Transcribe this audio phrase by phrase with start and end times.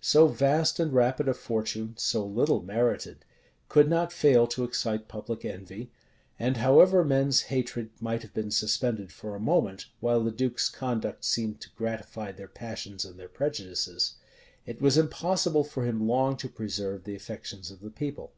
[0.00, 3.24] So vast and rapid a fortune, so little merited,
[3.68, 5.90] could not fail to excite public envy;
[6.38, 11.24] and however men's hatred might have been suspended for a moment, while the duke's conduct
[11.24, 14.14] seemed to gratify their passions and their prejudices,
[14.66, 18.30] it was impossible for him long to preserve the affections of the people.